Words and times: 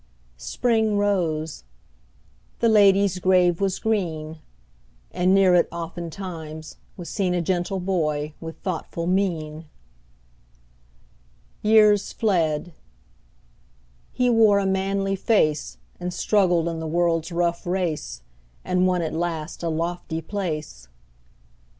Spring 0.37 0.97
rose; 0.97 1.63
the 2.57 2.67
lady's 2.67 3.19
grave 3.19 3.61
was 3.61 3.77
green; 3.77 4.39
And 5.11 5.31
near 5.35 5.53
it, 5.53 5.67
oftentimes, 5.71 6.77
was 6.97 7.07
seen 7.07 7.35
A 7.35 7.41
gentle 7.43 7.79
boy 7.79 8.33
with 8.41 8.57
thoughtful 8.63 9.05
mien. 9.05 9.65
Years 11.61 12.13
fled; 12.13 12.73
he 14.11 14.27
wore 14.27 14.57
a 14.57 14.65
manly 14.65 15.15
face, 15.15 15.77
And 15.99 16.11
struggled 16.11 16.67
in 16.67 16.79
the 16.79 16.87
world's 16.87 17.31
rough 17.31 17.67
race, 17.67 18.23
And 18.65 18.87
won 18.87 19.03
at 19.03 19.13
last 19.13 19.61
a 19.61 19.69
lofty 19.69 20.19
place. 20.19 20.87